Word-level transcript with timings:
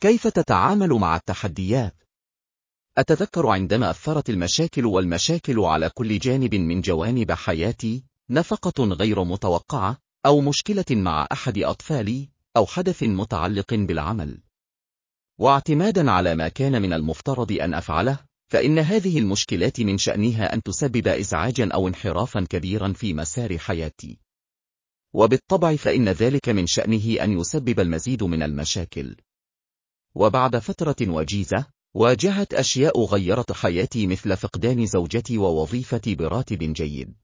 كيف 0.00 0.26
تتعامل 0.26 0.88
مع 0.88 1.16
التحديات؟ 1.16 1.94
أتذكر 2.98 3.46
عندما 3.46 3.90
أثرت 3.90 4.30
المشاكل 4.30 4.86
والمشاكل 4.86 5.60
على 5.60 5.90
كل 5.94 6.18
جانب 6.18 6.54
من 6.54 6.80
جوانب 6.80 7.32
حياتي، 7.32 8.04
نفقة 8.30 8.84
غير 8.84 9.24
متوقعة، 9.24 9.98
أو 10.26 10.40
مشكلة 10.40 10.84
مع 10.90 11.26
أحد 11.32 11.58
أطفالي، 11.58 12.28
أو 12.56 12.66
حدث 12.66 13.02
متعلق 13.02 13.74
بالعمل. 13.74 14.42
واعتمادا 15.38 16.10
على 16.10 16.34
ما 16.34 16.48
كان 16.48 16.82
من 16.82 16.92
المفترض 16.92 17.52
أن 17.52 17.74
أفعله، 17.74 18.18
فإن 18.48 18.78
هذه 18.78 19.18
المشكلات 19.18 19.80
من 19.80 19.98
شأنها 19.98 20.54
أن 20.54 20.62
تسبب 20.62 21.08
إزعاجا 21.08 21.68
أو 21.74 21.88
انحرافا 21.88 22.46
كبيرا 22.50 22.92
في 22.92 23.14
مسار 23.14 23.58
حياتي. 23.58 24.18
وبالطبع 25.12 25.76
فإن 25.76 26.08
ذلك 26.08 26.48
من 26.48 26.66
شأنه 26.66 27.24
أن 27.24 27.40
يسبب 27.40 27.80
المزيد 27.80 28.22
من 28.22 28.42
المشاكل. 28.42 29.16
وبعد 30.14 30.58
فترة 30.58 30.96
وجيزة، 31.00 31.66
واجهت 31.94 32.54
أشياء 32.54 33.04
غيرت 33.04 33.52
حياتي 33.52 34.06
مثل 34.06 34.36
فقدان 34.36 34.86
زوجتي 34.86 35.38
ووظيفتي 35.38 36.14
براتب 36.14 36.58
جيد. 36.58 37.14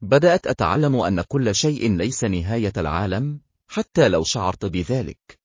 بدأت 0.00 0.46
أتعلم 0.46 0.96
أن 0.96 1.20
كل 1.20 1.54
شيء 1.54 1.96
ليس 1.96 2.24
نهاية 2.24 2.72
العالم، 2.76 3.40
حتى 3.68 4.08
لو 4.08 4.24
شعرت 4.24 4.64
بذلك. 4.64 5.38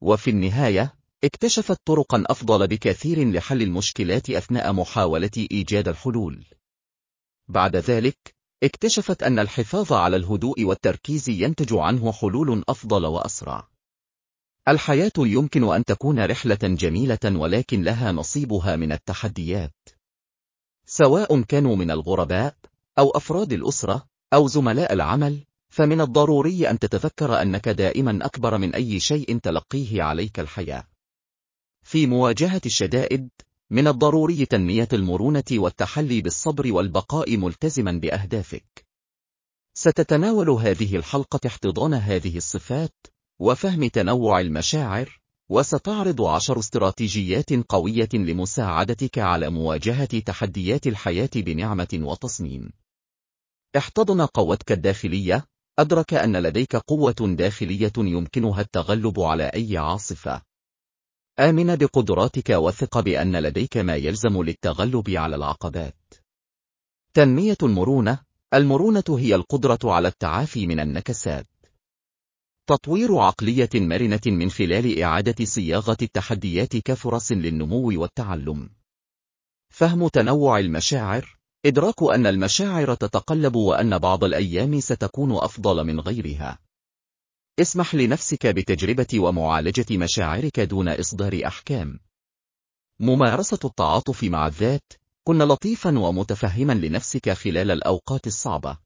وفي 0.00 0.30
النهاية، 0.30 0.94
اكتشفت 1.24 1.80
طرقا 1.84 2.24
أفضل 2.26 2.66
بكثير 2.66 3.30
لحل 3.32 3.62
المشكلات 3.62 4.30
أثناء 4.30 4.72
محاولة 4.72 5.46
إيجاد 5.50 5.88
الحلول. 5.88 6.44
بعد 7.48 7.76
ذلك، 7.76 8.34
اكتشفت 8.62 9.22
أن 9.22 9.38
الحفاظ 9.38 9.92
على 9.92 10.16
الهدوء 10.16 10.64
والتركيز 10.64 11.28
ينتج 11.28 11.74
عنه 11.74 12.12
حلول 12.12 12.64
أفضل 12.68 13.06
وأسرع. 13.06 13.68
الحياة 14.68 15.12
يمكن 15.18 15.72
أن 15.72 15.84
تكون 15.84 16.24
رحلة 16.24 16.58
جميلة 16.62 17.18
ولكن 17.24 17.82
لها 17.82 18.12
نصيبها 18.12 18.76
من 18.76 18.92
التحديات. 18.92 19.88
سواء 20.86 21.40
كانوا 21.40 21.76
من 21.76 21.90
الغرباء، 21.90 22.56
أو 22.98 23.10
أفراد 23.10 23.52
الأسرة، 23.52 24.06
أو 24.32 24.48
زملاء 24.48 24.92
العمل، 24.92 25.44
فمن 25.68 26.00
الضروري 26.00 26.70
أن 26.70 26.78
تتذكر 26.78 27.42
أنك 27.42 27.68
دائما 27.68 28.18
أكبر 28.26 28.58
من 28.58 28.74
أي 28.74 29.00
شيء 29.00 29.38
تلقيه 29.38 30.02
عليك 30.02 30.40
الحياة. 30.40 30.84
في 31.82 32.06
مواجهة 32.06 32.60
الشدائد، 32.66 33.28
من 33.70 33.88
الضروري 33.88 34.46
تنمية 34.46 34.88
المرونة 34.92 35.44
والتحلي 35.52 36.20
بالصبر 36.20 36.72
والبقاء 36.72 37.36
ملتزما 37.36 37.92
بأهدافك. 37.92 38.86
ستتناول 39.74 40.50
هذه 40.50 40.96
الحلقة 40.96 41.40
احتضان 41.46 41.94
هذه 41.94 42.36
الصفات، 42.36 42.94
وفهم 43.38 43.88
تنوع 43.88 44.40
المشاعر، 44.40 45.20
وستعرض 45.48 46.22
عشر 46.22 46.58
استراتيجيات 46.58 47.52
قوية 47.52 48.08
لمساعدتك 48.14 49.18
على 49.18 49.50
مواجهة 49.50 50.18
تحديات 50.18 50.86
الحياة 50.86 51.30
بنعمة 51.34 51.88
وتصميم. 51.94 52.70
احتضن 53.76 54.20
قوتك 54.26 54.72
الداخلية، 54.72 55.44
أدرك 55.78 56.14
أن 56.14 56.36
لديك 56.36 56.76
قوة 56.76 57.14
داخلية 57.20 57.92
يمكنها 57.98 58.60
التغلب 58.60 59.20
على 59.20 59.44
أي 59.44 59.78
عاصفة. 59.78 60.42
آمن 61.38 61.76
بقدراتك 61.76 62.50
وثق 62.50 63.00
بأن 63.00 63.36
لديك 63.36 63.76
ما 63.76 63.96
يلزم 63.96 64.42
للتغلب 64.42 65.10
على 65.10 65.36
العقبات. 65.36 66.14
تنمية 67.14 67.56
المرونة 67.62 68.18
المرونة 68.54 69.04
هي 69.08 69.34
القدرة 69.34 69.78
على 69.84 70.08
التعافي 70.08 70.66
من 70.66 70.80
النكسات. 70.80 71.46
تطوير 72.66 73.18
عقلية 73.18 73.70
مرنة 73.74 74.20
من 74.26 74.50
خلال 74.50 75.02
إعادة 75.02 75.44
صياغة 75.44 75.96
التحديات 76.02 76.76
كفرص 76.76 77.32
للنمو 77.32 78.00
والتعلم. 78.00 78.70
فهم 79.68 80.08
تنوع 80.08 80.58
المشاعر 80.58 81.38
إدراك 81.66 82.02
أن 82.02 82.26
المشاعر 82.26 82.94
تتقلب 82.94 83.56
وأن 83.56 83.98
بعض 83.98 84.24
الأيام 84.24 84.80
ستكون 84.80 85.32
أفضل 85.32 85.84
من 85.84 86.00
غيرها. 86.00 86.58
اسمح 87.60 87.94
لنفسك 87.94 88.46
بتجربة 88.46 89.20
ومعالجة 89.20 89.96
مشاعرك 89.96 90.60
دون 90.60 90.88
إصدار 90.88 91.40
أحكام. 91.46 91.98
ممارسة 93.00 93.58
التعاطف 93.64 94.24
مع 94.24 94.46
الذات، 94.46 94.92
كن 95.24 95.38
لطيفا 95.38 95.98
ومتفهما 95.98 96.72
لنفسك 96.72 97.30
خلال 97.30 97.70
الأوقات 97.70 98.26
الصعبة. 98.26 98.85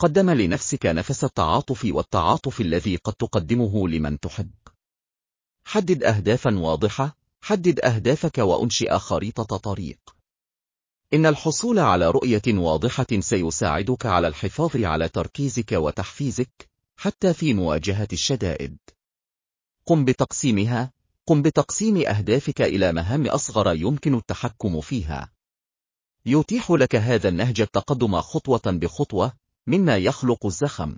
قدم 0.00 0.30
لنفسك 0.30 0.86
نفس 0.86 1.24
التعاطف 1.24 1.84
والتعاطف 1.84 2.60
الذي 2.60 2.96
قد 2.96 3.12
تقدمه 3.12 3.88
لمن 3.88 4.20
تحب. 4.20 4.50
حدد 5.64 6.04
أهدافا 6.04 6.58
واضحة، 6.58 7.16
حدد 7.40 7.80
أهدافك 7.80 8.38
وأنشئ 8.38 8.98
خريطة 8.98 9.56
طريق. 9.56 9.98
إن 11.14 11.26
الحصول 11.26 11.78
على 11.78 12.10
رؤية 12.10 12.42
واضحة 12.48 13.06
سيساعدك 13.20 14.06
على 14.06 14.28
الحفاظ 14.28 14.76
على 14.76 15.08
تركيزك 15.08 15.72
وتحفيزك، 15.72 16.68
حتى 16.96 17.34
في 17.34 17.54
مواجهة 17.54 18.08
الشدائد. 18.12 18.76
قم 19.86 20.04
بتقسيمها، 20.04 20.92
قم 21.26 21.42
بتقسيم 21.42 21.96
أهدافك 21.96 22.62
إلى 22.62 22.92
مهام 22.92 23.26
أصغر 23.26 23.74
يمكن 23.74 24.14
التحكم 24.14 24.80
فيها. 24.80 25.32
يتيح 26.26 26.70
لك 26.70 26.96
هذا 26.96 27.28
النهج 27.28 27.60
التقدم 27.60 28.20
خطوة 28.20 28.62
بخطوة، 28.66 29.39
مما 29.66 29.96
يخلق 29.96 30.46
الزخم. 30.46 30.96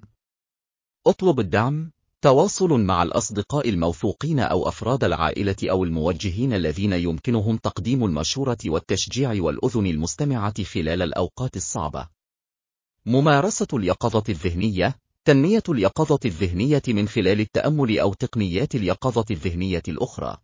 اطلب 1.07 1.41
الدعم، 1.41 1.93
تواصل 2.23 2.81
مع 2.81 3.03
الأصدقاء 3.03 3.69
الموثوقين 3.69 4.41
أو 4.41 4.69
أفراد 4.69 5.05
العائلة 5.05 5.57
أو 5.65 5.85
الموجهين 5.85 6.53
الذين 6.53 6.93
يمكنهم 6.93 7.57
تقديم 7.57 8.05
المشورة 8.05 8.59
والتشجيع 8.67 9.43
والأذن 9.43 9.87
المستمعة 9.87 10.65
خلال 10.65 11.03
الأوقات 11.03 11.57
الصعبة. 11.57 12.09
ممارسة 13.07 13.67
اليقظة 13.73 14.25
الذهنية 14.29 14.99
تنمية 15.25 15.63
اليقظة 15.69 16.19
الذهنية 16.25 16.83
من 16.89 17.09
خلال 17.09 17.41
التأمل 17.41 17.99
أو 17.99 18.15
تقنيات 18.15 18.75
اليقظة 18.75 19.25
الذهنية 19.31 19.83
الأخرى. 19.89 20.37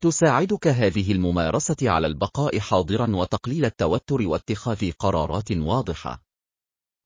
تساعدك 0.00 0.66
هذه 0.66 1.12
الممارسة 1.12 1.76
على 1.82 2.06
البقاء 2.06 2.58
حاضرا 2.58 3.16
وتقليل 3.16 3.64
التوتر 3.64 4.22
واتخاذ 4.22 4.92
قرارات 4.92 5.52
واضحة. 5.52 6.27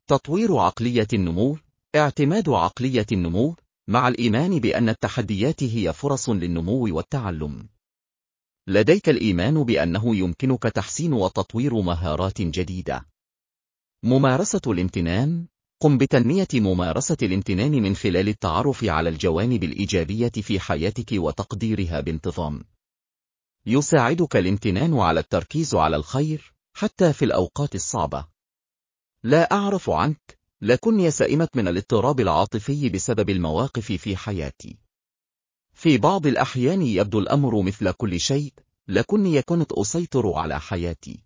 تطوير 0.06 0.56
عقلية 0.56 1.06
النمو 1.12 1.58
اعتماد 1.96 2.48
عقلية 2.48 3.06
النمو 3.12 3.56
مع 3.88 4.08
الإيمان 4.08 4.58
بأن 4.58 4.88
التحديات 4.88 5.62
هي 5.62 5.92
فرص 5.92 6.28
للنمو 6.28 6.96
والتعلم. 6.96 7.68
لديك 8.66 9.08
الإيمان 9.08 9.64
بأنه 9.64 10.16
يمكنك 10.16 10.62
تحسين 10.62 11.12
وتطوير 11.12 11.74
مهارات 11.80 12.40
جديدة. 12.40 13.06
ممارسة 14.02 14.60
الامتنان 14.66 15.46
قم 15.80 15.98
بتنمية 15.98 16.48
ممارسة 16.54 17.16
الامتنان 17.22 17.72
من 17.72 17.96
خلال 17.96 18.28
التعرف 18.28 18.84
على 18.84 19.08
الجوانب 19.08 19.64
الإيجابية 19.64 20.28
في 20.28 20.60
حياتك 20.60 21.12
وتقديرها 21.12 22.00
بانتظام. 22.00 22.64
يساعدك 23.66 24.36
الامتنان 24.36 24.98
على 24.98 25.20
التركيز 25.20 25.74
على 25.74 25.96
الخير 25.96 26.54
حتى 26.74 27.12
في 27.12 27.24
الأوقات 27.24 27.74
الصعبة. 27.74 28.31
لا 29.24 29.52
أعرف 29.52 29.90
عنك، 29.90 30.38
لكني 30.60 31.10
سئمت 31.10 31.56
من 31.56 31.68
الاضطراب 31.68 32.20
العاطفي 32.20 32.88
بسبب 32.88 33.30
المواقف 33.30 33.92
في 33.92 34.16
حياتي. 34.16 34.78
في 35.72 35.98
بعض 35.98 36.26
الأحيان 36.26 36.82
يبدو 36.82 37.18
الأمر 37.18 37.62
مثل 37.62 37.90
كل 37.90 38.20
شيء، 38.20 38.52
لكني 38.88 39.42
كنت 39.42 39.72
أسيطر 39.72 40.32
على 40.32 40.60
حياتي. 40.60 41.22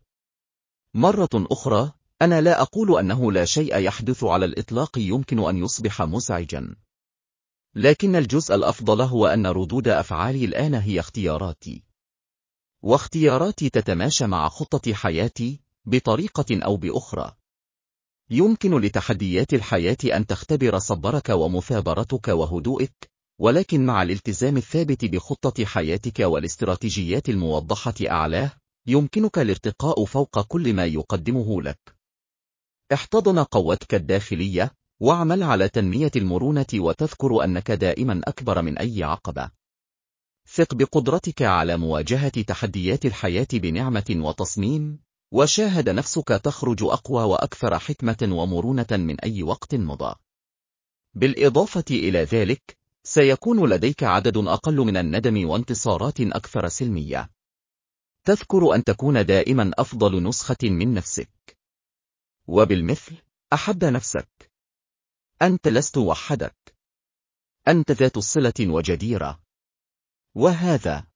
مرة 0.94 1.28
أخرى، 1.34 1.92
أنا 2.22 2.40
لا 2.40 2.62
أقول 2.62 2.98
أنه 2.98 3.32
لا 3.32 3.44
شيء 3.44 3.78
يحدث 3.78 4.24
على 4.24 4.44
الإطلاق 4.44 4.98
يمكن 4.98 5.48
أن 5.48 5.56
يصبح 5.56 6.02
مزعجا. 6.02 6.76
لكن 7.74 8.16
الجزء 8.16 8.54
الأفضل 8.54 9.00
هو 9.00 9.26
أن 9.26 9.46
ردود 9.46 9.88
أفعالي 9.88 10.44
الآن 10.44 10.74
هي 10.74 11.00
اختياراتي. 11.00 11.82
واختياراتي 12.82 13.71
تتماشى 13.71 14.26
مع 14.26 14.48
خطة 14.48 14.94
حياتي 14.94 15.60
بطريقة 15.84 16.65
أو 16.65 16.76
بأخرى. 16.76 17.36
يمكن 18.30 18.80
لتحديات 18.80 19.54
الحياة 19.54 19.96
أن 20.04 20.26
تختبر 20.26 20.78
صبرك 20.78 21.28
ومثابرتك 21.28 22.28
وهدوءك، 22.28 23.10
ولكن 23.38 23.86
مع 23.86 24.02
الالتزام 24.02 24.56
الثابت 24.56 25.04
بخطة 25.04 25.64
حياتك 25.64 26.20
والاستراتيجيات 26.20 27.28
الموضحة 27.28 27.94
أعلاه، 28.10 28.52
يمكنك 28.86 29.38
الارتقاء 29.38 30.04
فوق 30.04 30.40
كل 30.40 30.74
ما 30.74 30.84
يقدمه 30.84 31.62
لك. 31.62 31.96
احتضن 32.92 33.38
قوتك 33.38 33.94
الداخلية، 33.94 34.72
واعمل 35.00 35.42
على 35.42 35.68
تنمية 35.68 36.10
المرونة 36.16 36.66
وتذكر 36.74 37.44
أنك 37.44 37.70
دائما 37.70 38.20
أكبر 38.24 38.62
من 38.62 38.78
أي 38.78 39.02
عقبة. 39.02 39.50
ثق 40.48 40.74
بقدرتك 40.74 41.42
على 41.42 41.76
مواجهة 41.76 42.42
تحديات 42.42 43.06
الحياة 43.06 43.48
بنعمة 43.52 44.16
وتصميم، 44.16 44.98
وشاهد 45.32 45.88
نفسك 45.88 46.28
تخرج 46.28 46.82
أقوى 46.82 47.22
وأكثر 47.22 47.78
حكمة 47.78 48.16
ومرونة 48.22 48.86
من 48.90 49.20
أي 49.20 49.42
وقت 49.42 49.74
مضى. 49.74 50.14
بالإضافة 51.14 51.84
إلى 51.90 52.18
ذلك، 52.18 52.78
سيكون 53.04 53.70
لديك 53.70 54.02
عدد 54.02 54.36
أقل 54.36 54.76
من 54.76 54.96
الندم 54.96 55.48
وانتصارات 55.48 56.20
أكثر 56.20 56.68
سلمية. 56.68 57.30
تذكر 58.24 58.74
أن 58.74 58.84
تكون 58.84 59.26
دائما 59.26 59.70
أفضل 59.78 60.22
نسخة 60.22 60.56
من 60.62 60.94
نفسك. 60.94 61.58
وبالمثل، 62.46 63.16
أحب 63.52 63.84
نفسك. 63.84 64.52
أنت 65.42 65.68
لست 65.68 65.96
وحدك. 65.96 66.74
أنت 67.68 67.90
ذات 67.90 68.18
صلة 68.18 68.54
وجديرة. 68.60 69.40
وهذا 70.34 71.06